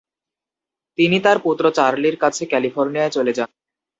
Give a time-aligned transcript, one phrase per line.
[0.97, 3.49] তিনি তার পুত্র চার্লির কাছে ক্যালিফোর্নিয়ায় চলে যান।